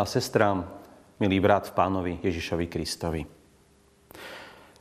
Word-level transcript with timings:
Milá 0.00 0.08
sestra, 0.08 0.56
milý 1.20 1.44
brat 1.44 1.68
v 1.68 1.76
pánovi 1.76 2.12
Ježišovi 2.24 2.72
Kristovi. 2.72 3.20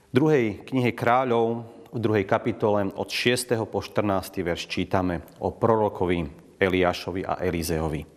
V 0.07 0.14
druhej 0.16 0.64
knihe 0.64 0.95
kráľov, 0.95 1.68
v 1.91 2.00
druhej 2.00 2.23
kapitole 2.23 2.88
od 2.95 3.12
6. 3.12 3.52
po 3.68 3.84
14. 3.84 4.40
verš 4.40 4.71
čítame 4.71 5.20
o 5.44 5.52
prorokovi 5.52 6.23
Eliášovi 6.55 7.27
a 7.27 7.36
Elizeovi. 7.44 8.08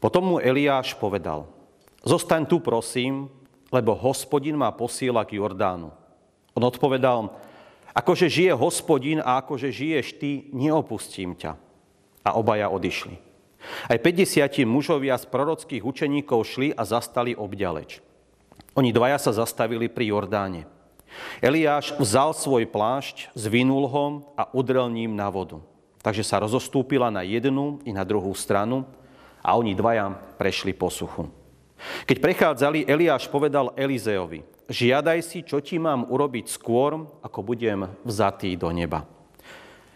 Potom 0.00 0.32
mu 0.32 0.36
Eliáš 0.40 0.96
povedal, 0.96 1.44
zostaň 2.00 2.48
tu 2.48 2.64
prosím, 2.64 3.28
lebo 3.68 3.92
hospodin 3.92 4.56
ma 4.56 4.72
posiela 4.72 5.28
k 5.28 5.36
Jordánu. 5.44 5.92
On 6.56 6.64
odpovedal, 6.64 7.36
akože 7.92 8.32
žije 8.32 8.56
hospodin 8.56 9.20
a 9.20 9.44
akože 9.44 9.68
žiješ 9.68 10.16
ty, 10.16 10.48
neopustím 10.56 11.36
ťa. 11.36 11.52
A 12.24 12.32
obaja 12.32 12.72
odišli. 12.72 13.31
Aj 13.88 13.98
50 13.98 14.64
mužovia 14.68 15.16
z 15.16 15.26
prorockých 15.28 15.82
učeníkov 15.82 16.44
šli 16.46 16.68
a 16.72 16.82
zastali 16.84 17.32
obďaleč. 17.36 18.02
Oni 18.72 18.88
dvaja 18.88 19.20
sa 19.20 19.32
zastavili 19.36 19.92
pri 19.92 20.12
Jordáne. 20.12 20.64
Eliáš 21.44 21.92
vzal 22.00 22.32
svoj 22.32 22.64
plášť, 22.64 23.28
zvinul 23.36 23.84
ho 23.84 24.32
a 24.32 24.48
udrel 24.56 24.88
ním 24.88 25.12
na 25.12 25.28
vodu. 25.28 25.60
Takže 26.00 26.24
sa 26.24 26.40
rozostúpila 26.40 27.12
na 27.12 27.20
jednu 27.22 27.84
i 27.84 27.92
na 27.92 28.02
druhú 28.02 28.32
stranu 28.32 28.88
a 29.44 29.54
oni 29.54 29.76
dvaja 29.76 30.10
prešli 30.40 30.72
po 30.72 30.88
suchu. 30.88 31.28
Keď 32.06 32.16
prechádzali, 32.22 32.86
Eliáš 32.86 33.26
povedal 33.26 33.74
Elizeovi, 33.74 34.46
žiadaj 34.70 35.18
si, 35.20 35.38
čo 35.42 35.58
ti 35.58 35.76
mám 35.76 36.06
urobiť 36.08 36.46
skôr, 36.48 37.04
ako 37.20 37.38
budem 37.42 37.90
vzatý 38.06 38.54
do 38.54 38.70
neba. 38.70 39.04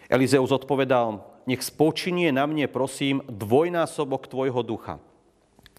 Elizeus 0.07 0.51
odpovedal, 0.55 1.23
nech 1.47 1.63
spočinie 1.63 2.35
na 2.35 2.45
mne, 2.45 2.67
prosím, 2.67 3.23
dvojnásobok 3.31 4.27
tvojho 4.27 4.61
ducha. 4.67 4.99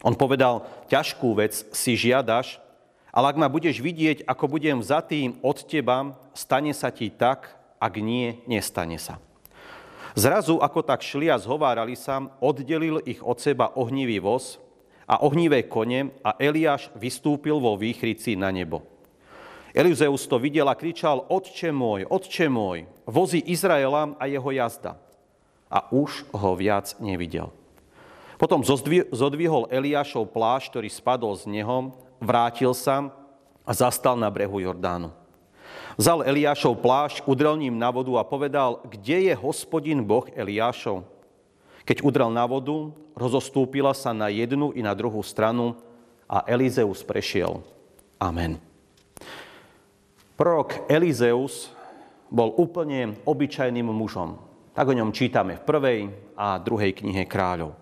On 0.02 0.16
povedal, 0.16 0.64
ťažkú 0.88 1.36
vec 1.36 1.54
si 1.76 2.00
žiadaš, 2.00 2.64
ale 3.12 3.34
ak 3.34 3.38
ma 3.40 3.50
budeš 3.50 3.82
vidieť, 3.82 4.24
ako 4.30 4.46
budem 4.58 4.80
vzatý 4.80 5.36
od 5.42 5.58
teba, 5.66 6.16
stane 6.38 6.72
sa 6.72 6.94
ti 6.94 7.10
tak, 7.10 7.50
ak 7.82 7.94
nie, 7.98 8.40
nestane 8.46 9.02
sa. 9.02 9.18
Zrazu, 10.18 10.58
ako 10.58 10.82
tak 10.82 11.06
šli 11.06 11.30
a 11.30 11.38
zhovárali 11.38 11.94
sa, 11.94 12.26
oddelil 12.42 13.06
ich 13.06 13.22
od 13.22 13.38
seba 13.38 13.70
ohnivý 13.78 14.18
voz 14.18 14.58
a 15.06 15.22
ohnivé 15.22 15.66
kone 15.70 16.10
a 16.26 16.34
Eliáš 16.42 16.90
vystúpil 16.98 17.58
vo 17.62 17.78
výchrici 17.78 18.34
na 18.34 18.50
nebo. 18.50 18.82
Elizeus 19.78 20.26
to 20.26 20.42
videl 20.42 20.66
a 20.66 20.74
kričal, 20.74 21.22
Otče 21.30 21.70
môj, 21.70 22.10
Otče 22.10 22.50
môj, 22.50 22.90
vozy 23.06 23.46
Izraela 23.46 24.18
a 24.18 24.26
jeho 24.26 24.50
jazda. 24.50 24.98
A 25.68 25.92
už 25.92 26.24
ho 26.32 26.52
viac 26.56 26.96
nevidel. 27.04 27.52
Potom 28.38 28.62
zodvihol 29.12 29.68
Eliášov 29.68 30.30
plášť, 30.32 30.78
ktorý 30.78 30.90
spadol 30.94 31.34
z 31.36 31.50
neho, 31.50 31.92
vrátil 32.22 32.72
sa 32.72 33.10
a 33.66 33.72
zastal 33.74 34.16
na 34.16 34.30
brehu 34.30 34.62
Jordánu. 34.62 35.12
Vzal 35.98 36.22
Eliášov 36.24 36.78
plášť, 36.78 37.26
udrel 37.26 37.58
ním 37.58 37.76
na 37.76 37.90
vodu 37.90 38.14
a 38.22 38.24
povedal, 38.24 38.86
kde 38.86 39.28
je 39.28 39.34
hospodin 39.34 40.06
Boh 40.06 40.30
Eliášov? 40.38 41.04
Keď 41.84 42.06
udrel 42.06 42.30
na 42.30 42.46
vodu, 42.46 42.94
rozostúpila 43.18 43.98
sa 43.98 44.14
na 44.14 44.30
jednu 44.30 44.72
i 44.78 44.86
na 44.86 44.94
druhú 44.94 45.20
stranu 45.26 45.74
a 46.30 46.46
Elizeus 46.46 47.02
prešiel. 47.02 47.66
Amen. 48.22 48.62
Prorok 50.38 50.86
Elizeus 50.86 51.74
bol 52.30 52.54
úplne 52.62 53.18
obyčajným 53.26 53.90
mužom. 53.90 54.38
Tak 54.78 54.86
o 54.86 54.94
ňom 54.94 55.10
čítame 55.10 55.58
v 55.58 55.66
prvej 55.66 56.00
a 56.38 56.62
druhej 56.62 56.94
knihe 56.94 57.26
kráľov. 57.26 57.74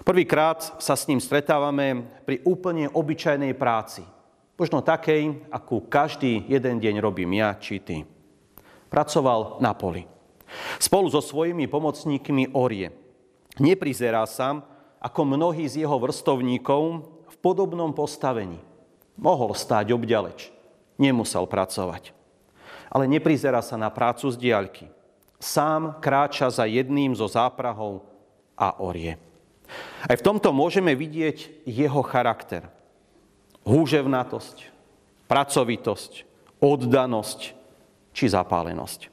Prvýkrát 0.00 0.80
sa 0.80 0.96
s 0.96 1.04
ním 1.04 1.20
stretávame 1.20 2.08
pri 2.24 2.40
úplne 2.48 2.88
obyčajnej 2.88 3.52
práci. 3.52 4.00
Možno 4.56 4.80
takej, 4.80 5.44
akú 5.52 5.84
každý 5.84 6.48
jeden 6.48 6.80
deň 6.80 7.04
robím 7.04 7.36
ja 7.36 7.52
či 7.60 7.84
ty. 7.84 8.08
Pracoval 8.88 9.60
na 9.60 9.76
poli. 9.76 10.08
Spolu 10.80 11.12
so 11.12 11.20
svojimi 11.20 11.68
pomocníkmi 11.68 12.56
orie. 12.56 12.96
Neprizerá 13.60 14.24
sa, 14.24 14.64
ako 15.04 15.36
mnohí 15.36 15.68
z 15.68 15.84
jeho 15.84 16.00
vrstovníkov 16.00 17.04
v 17.28 17.36
podobnom 17.44 17.92
postavení. 17.92 18.56
Mohol 19.20 19.52
stáť 19.52 19.92
obďaleč 19.92 20.48
nemusel 20.96 21.44
pracovať. 21.44 22.16
Ale 22.88 23.04
neprizera 23.04 23.60
sa 23.60 23.76
na 23.76 23.92
prácu 23.92 24.28
z 24.32 24.36
diaľky. 24.40 24.88
Sám 25.40 26.04
kráča 26.04 26.52
za 26.52 26.68
jedným 26.68 27.16
zo 27.16 27.24
záprahov 27.24 28.04
a 28.52 28.76
orie. 28.84 29.16
Aj 30.04 30.12
v 30.12 30.26
tomto 30.26 30.52
môžeme 30.52 30.92
vidieť 30.92 31.64
jeho 31.64 32.04
charakter. 32.04 32.68
Húževnatosť, 33.64 34.68
pracovitosť, 35.24 36.12
oddanosť 36.60 37.40
či 38.12 38.24
zapálenosť. 38.28 39.08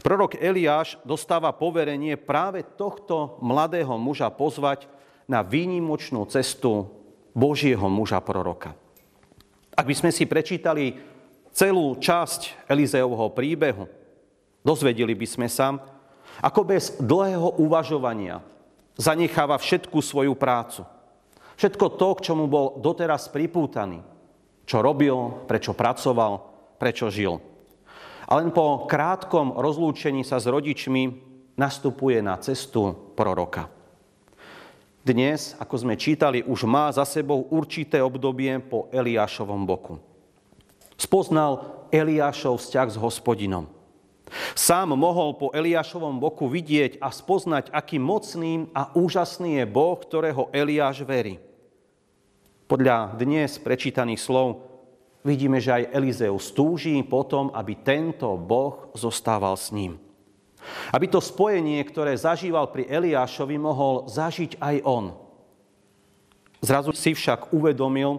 Prorok 0.00 0.38
Eliáš 0.38 0.96
dostáva 1.02 1.52
poverenie 1.52 2.14
práve 2.14 2.64
tohto 2.64 3.36
mladého 3.42 3.98
muža 3.98 4.30
pozvať 4.30 4.86
na 5.28 5.44
výnimočnú 5.44 6.24
cestu 6.30 6.88
Božieho 7.36 7.84
muža 7.90 8.22
proroka. 8.22 8.72
Ak 9.74 9.86
by 9.86 9.94
sme 9.94 10.10
si 10.10 10.24
prečítali 10.24 10.98
celú 11.52 11.94
časť 11.98 12.70
Elizeovho 12.70 13.30
príbehu, 13.30 13.97
dozvedeli 14.62 15.14
by 15.14 15.26
sme 15.26 15.48
sa, 15.50 15.78
ako 16.38 16.60
bez 16.62 16.94
dlhého 17.02 17.58
uvažovania 17.58 18.38
zanecháva 18.94 19.58
všetku 19.58 19.98
svoju 19.98 20.34
prácu. 20.38 20.86
Všetko 21.58 21.98
to, 21.98 22.08
k 22.18 22.24
čomu 22.30 22.46
bol 22.46 22.78
doteraz 22.78 23.26
pripútaný. 23.30 24.02
Čo 24.62 24.78
robil, 24.78 25.46
prečo 25.50 25.74
pracoval, 25.74 26.38
prečo 26.78 27.10
žil. 27.10 27.42
A 28.28 28.38
len 28.38 28.54
po 28.54 28.86
krátkom 28.86 29.58
rozlúčení 29.58 30.22
sa 30.22 30.38
s 30.38 30.46
rodičmi 30.46 31.18
nastupuje 31.58 32.22
na 32.22 32.38
cestu 32.38 32.94
proroka. 33.18 33.66
Dnes, 35.02 35.56
ako 35.56 35.74
sme 35.74 35.96
čítali, 35.96 36.44
už 36.44 36.68
má 36.68 36.92
za 36.92 37.02
sebou 37.08 37.48
určité 37.48 37.98
obdobie 38.04 38.60
po 38.60 38.86
Eliášovom 38.92 39.64
boku. 39.64 39.96
Spoznal 41.00 41.82
Eliášov 41.88 42.60
vzťah 42.60 42.88
s 42.92 43.00
hospodinom. 43.00 43.77
Sám 44.52 44.92
mohol 44.92 45.36
po 45.36 45.48
Eliášovom 45.54 46.20
boku 46.20 46.48
vidieť 46.48 47.00
a 47.00 47.08
spoznať, 47.08 47.72
aký 47.72 47.96
mocný 47.96 48.68
a 48.76 48.92
úžasný 48.92 49.62
je 49.62 49.64
Boh, 49.64 49.96
ktorého 49.96 50.52
Eliáš 50.52 51.04
verí. 51.04 51.40
Podľa 52.68 53.16
dnes 53.16 53.56
prečítaných 53.56 54.20
slov 54.20 54.68
vidíme, 55.24 55.56
že 55.56 55.72
aj 55.72 55.90
Elizeus 55.96 56.52
túží 56.52 57.00
potom, 57.00 57.48
aby 57.56 57.80
tento 57.80 58.36
Boh 58.36 58.92
zostával 58.92 59.56
s 59.56 59.72
ním. 59.72 59.96
Aby 60.92 61.08
to 61.08 61.22
spojenie, 61.22 61.80
ktoré 61.86 62.12
zažíval 62.18 62.68
pri 62.68 62.84
Eliášovi, 62.90 63.56
mohol 63.56 64.04
zažiť 64.10 64.60
aj 64.60 64.76
on. 64.84 65.16
Zrazu 66.58 66.90
si 66.92 67.14
však 67.14 67.54
uvedomil, 67.54 68.18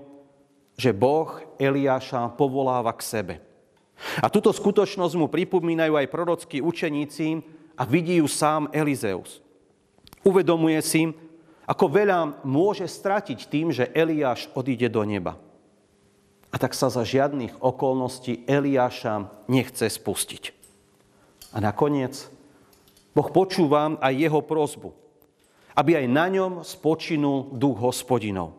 že 0.80 0.96
Boh 0.96 1.44
Eliáša 1.60 2.32
povoláva 2.40 2.96
k 2.96 3.04
sebe. 3.04 3.36
A 4.24 4.28
túto 4.32 4.52
skutočnosť 4.52 5.14
mu 5.20 5.28
pripomínajú 5.28 5.94
aj 6.00 6.12
prorockí 6.12 6.58
učeníci 6.64 7.44
a 7.76 7.84
vidí 7.88 8.20
ju 8.20 8.28
sám 8.28 8.72
Elizeus. 8.72 9.44
Uvedomuje 10.24 10.80
si, 10.84 11.12
ako 11.70 11.86
veľa 11.88 12.44
môže 12.44 12.84
stratiť 12.90 13.40
tým, 13.48 13.70
že 13.70 13.94
Eliáš 13.94 14.50
odíde 14.58 14.90
do 14.90 15.06
neba. 15.06 15.38
A 16.50 16.56
tak 16.58 16.74
sa 16.74 16.90
za 16.90 17.06
žiadnych 17.06 17.62
okolností 17.62 18.44
Eliáša 18.50 19.30
nechce 19.46 19.86
spustiť. 19.86 20.52
A 21.54 21.62
nakoniec 21.62 22.28
Boh 23.14 23.30
počúva 23.30 23.96
aj 24.02 24.14
jeho 24.18 24.42
prozbu, 24.42 24.90
aby 25.78 26.04
aj 26.04 26.06
na 26.10 26.26
ňom 26.28 26.52
spočinul 26.66 27.54
duch 27.56 27.80
hospodinov. 27.80 28.59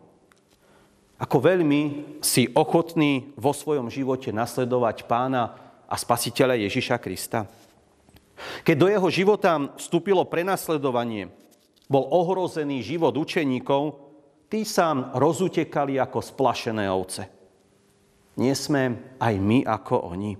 Ako 1.21 1.37
veľmi 1.37 1.81
si 2.17 2.49
ochotný 2.57 3.37
vo 3.37 3.53
svojom 3.53 3.93
živote 3.93 4.33
nasledovať 4.33 5.05
pána 5.05 5.53
a 5.85 5.93
spasiteľa 5.93 6.57
Ježiša 6.65 6.97
Krista. 6.97 7.45
Keď 8.65 8.75
do 8.75 8.89
jeho 8.89 9.09
života 9.13 9.53
vstúpilo 9.77 10.25
prenasledovanie, 10.25 11.29
bol 11.85 12.09
ohrozený 12.09 12.81
život 12.81 13.13
učeníkov, 13.13 14.01
tí 14.49 14.65
sa 14.65 15.13
rozutekali 15.13 16.01
ako 16.01 16.25
splašené 16.25 16.89
ovce. 16.89 17.29
Nie 18.41 18.57
sme 18.57 19.13
aj 19.21 19.33
my 19.37 19.61
ako 19.61 20.17
oni. 20.17 20.33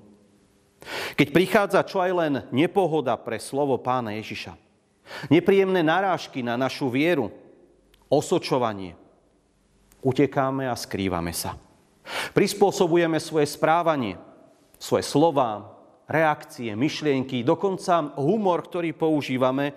Keď 1.13 1.27
prichádza 1.29 1.85
čo 1.85 2.01
aj 2.01 2.11
len 2.15 2.33
nepohoda 2.49 3.13
pre 3.21 3.37
slovo 3.37 3.77
pána 3.77 4.17
Ježiša, 4.17 4.57
nepríjemné 5.29 5.85
narážky 5.85 6.41
na 6.41 6.57
našu 6.57 6.89
vieru, 6.89 7.29
osočovanie, 8.09 8.97
utekáme 10.01 10.67
a 10.67 10.75
skrývame 10.75 11.31
sa. 11.33 11.57
Prispôsobujeme 12.33 13.21
svoje 13.21 13.47
správanie, 13.49 14.17
svoje 14.81 15.05
slova, 15.05 15.77
reakcie, 16.09 16.73
myšlienky, 16.75 17.45
dokonca 17.45 18.11
humor, 18.19 18.65
ktorý 18.65 18.91
používame 18.91 19.71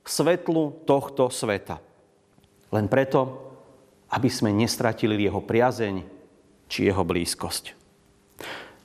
k 0.00 0.06
svetlu 0.08 0.82
tohto 0.88 1.30
sveta. 1.30 1.78
Len 2.72 2.90
preto, 2.90 3.50
aby 4.10 4.26
sme 4.26 4.50
nestratili 4.50 5.14
jeho 5.22 5.38
priazeň 5.38 6.02
či 6.66 6.90
jeho 6.90 7.06
blízkosť. 7.06 7.78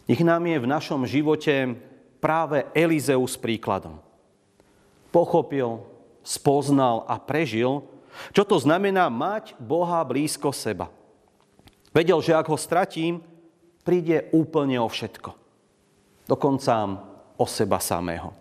Nech 0.06 0.22
nám 0.22 0.46
je 0.46 0.58
v 0.62 0.70
našom 0.70 1.02
živote 1.10 1.74
práve 2.22 2.66
Elizeus 2.78 3.34
príkladom. 3.38 3.98
Pochopil, 5.10 5.82
spoznal 6.22 7.06
a 7.10 7.18
prežil, 7.18 7.82
čo 8.36 8.44
to 8.48 8.60
znamená 8.60 9.08
mať 9.12 9.56
Boha 9.60 10.04
blízko 10.04 10.52
seba. 10.56 10.92
Vedel, 11.96 12.20
že 12.20 12.36
ak 12.36 12.52
ho 12.52 12.60
stratím, 12.60 13.24
príde 13.86 14.28
úplne 14.36 14.80
o 14.82 14.88
všetko. 14.92 15.32
Dokonca 16.28 16.74
o 17.38 17.46
seba 17.46 17.80
samého. 17.80 18.34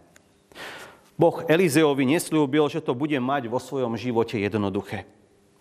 Boh 1.15 1.47
Elizeovi 1.47 2.03
nesľúbil, 2.11 2.67
že 2.67 2.83
to 2.83 2.91
bude 2.91 3.15
mať 3.15 3.47
vo 3.47 3.63
svojom 3.63 3.95
živote 3.95 4.35
jednoduché. 4.35 5.07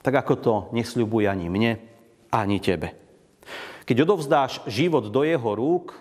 Tak 0.02 0.26
ako 0.26 0.34
to 0.42 0.54
nesľubuje 0.74 1.30
ani 1.30 1.46
mne, 1.46 1.72
ani 2.34 2.58
tebe. 2.58 2.98
Keď 3.86 3.98
odovzdáš 4.02 4.66
život 4.66 5.06
do 5.14 5.22
jeho 5.22 5.54
rúk, 5.54 5.94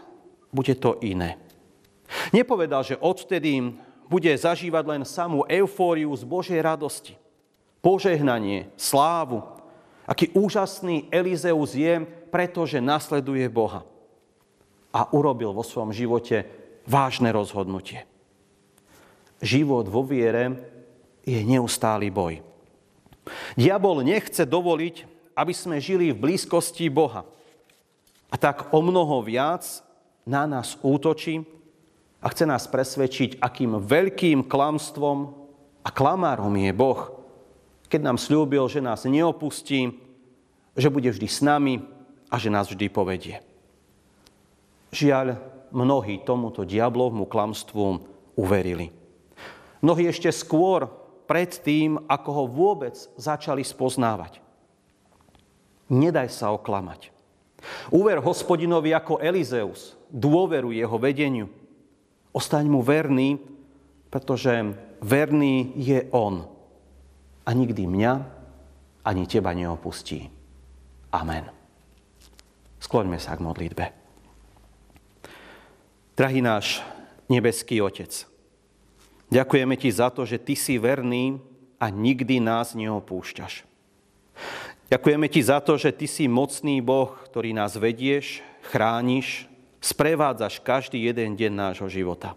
bude 0.49 0.73
to 0.79 0.97
iné. 1.05 1.37
Nepovedal, 2.33 2.85
že 2.85 3.01
odtedy 3.01 3.77
bude 4.09 4.33
zažívať 4.33 4.85
len 4.85 5.03
samú 5.05 5.45
eufóriu 5.49 6.13
z 6.17 6.25
Božej 6.25 6.61
radosti, 6.61 7.17
požehnanie, 7.83 8.71
slávu. 8.79 9.43
Aký 10.07 10.31
úžasný 10.33 11.11
Elizeus 11.11 11.77
je, 11.77 12.07
pretože 12.31 12.81
nasleduje 12.81 13.45
Boha. 13.51 13.85
A 14.95 15.11
urobil 15.13 15.53
vo 15.53 15.67
svojom 15.67 15.93
živote 15.93 16.47
vážne 16.89 17.29
rozhodnutie 17.35 18.09
život 19.43 19.91
vo 19.91 20.07
viere 20.07 20.55
je 21.27 21.43
neustály 21.43 22.09
boj. 22.09 22.41
Diabol 23.59 24.07
nechce 24.07 24.47
dovoliť, 24.47 24.97
aby 25.35 25.53
sme 25.53 25.83
žili 25.83 26.15
v 26.15 26.23
blízkosti 26.23 26.87
Boha. 26.89 27.27
A 28.33 28.39
tak 28.39 28.73
o 28.73 28.81
mnoho 28.81 29.21
viac 29.21 29.67
na 30.25 30.47
nás 30.49 30.79
útočí 30.81 31.45
a 32.23 32.31
chce 32.31 32.47
nás 32.47 32.65
presvedčiť, 32.71 33.43
akým 33.43 33.83
veľkým 33.83 34.47
klamstvom 34.47 35.19
a 35.83 35.89
klamárom 35.91 36.55
je 36.55 36.73
Boh, 36.73 37.22
keď 37.93 38.01
nám 38.09 38.17
slúbil, 38.17 38.65
že 38.73 38.81
nás 38.81 39.05
neopustí, 39.05 39.93
že 40.73 40.89
bude 40.89 41.13
vždy 41.13 41.29
s 41.29 41.45
nami 41.45 41.85
a 42.33 42.41
že 42.41 42.49
nás 42.49 42.73
vždy 42.73 42.89
povedie. 42.89 43.45
Žiaľ, 44.97 45.37
mnohí 45.77 46.25
tomuto 46.25 46.65
diablovmu 46.65 47.29
klamstvu 47.29 48.01
uverili. 48.41 48.89
Mnohí 49.85 50.09
ešte 50.09 50.33
skôr 50.33 50.89
pred 51.29 51.53
tým, 51.53 52.01
ako 52.09 52.31
ho 52.33 52.45
vôbec 52.49 52.97
začali 53.21 53.61
spoznávať. 53.61 54.41
Nedaj 55.93 56.33
sa 56.33 56.57
oklamať. 56.57 57.13
Uver 57.93 58.25
hospodinovi 58.25 58.97
ako 58.97 59.21
Elizeus, 59.21 59.93
dôveru 60.09 60.73
jeho 60.73 60.97
vedeniu. 60.97 61.53
Ostaň 62.33 62.73
mu 62.73 62.81
verný, 62.81 63.37
pretože 64.09 64.73
verný 65.05 65.77
je 65.77 66.09
on. 66.09 66.49
A 67.43 67.51
nikdy 67.51 67.87
mňa 67.87 68.13
ani 69.03 69.27
teba 69.27 69.51
neopustí. 69.51 70.31
Amen. 71.11 71.51
Skloňme 72.79 73.19
sa 73.19 73.35
k 73.35 73.45
modlitbe. 73.45 73.85
Drahý 76.15 76.45
náš 76.45 76.85
nebeský 77.27 77.83
Otec, 77.83 78.33
Ďakujeme 79.33 79.81
ti 79.81 79.89
za 79.89 80.13
to, 80.13 80.29
že 80.29 80.37
ty 80.37 80.53
si 80.53 80.77
verný 80.77 81.41
a 81.81 81.89
nikdy 81.89 82.37
nás 82.37 82.77
neopúšťaš. 82.77 83.65
Ďakujeme 84.93 85.25
ti 85.33 85.41
za 85.41 85.57
to, 85.65 85.81
že 85.81 85.89
ty 85.89 86.05
si 86.05 86.29
mocný 86.29 86.85
Boh, 86.85 87.17
ktorý 87.33 87.57
nás 87.57 87.73
vedieš, 87.81 88.45
chrániš, 88.69 89.49
sprevádzaš 89.81 90.61
každý 90.61 91.09
jeden 91.09 91.33
deň 91.33 91.49
nášho 91.49 91.89
života. 91.89 92.37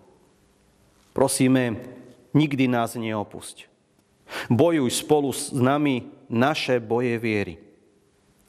Prosíme, 1.12 1.84
nikdy 2.32 2.72
nás 2.72 2.96
neopusť. 2.96 3.68
Bojuj 4.50 4.90
spolu 4.92 5.30
s 5.30 5.54
nami 5.54 6.06
naše 6.30 6.82
boje 6.82 7.16
viery, 7.22 7.56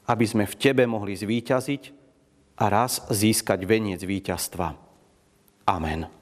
aby 0.09 0.25
sme 0.25 0.49
v 0.49 0.57
Tebe 0.57 0.83
mohli 0.89 1.13
zvíťaziť 1.13 1.83
a 2.57 2.65
raz 2.67 3.05
získať 3.13 3.61
veniec 3.69 4.01
víťazstva. 4.01 4.73
Amen. 5.69 6.16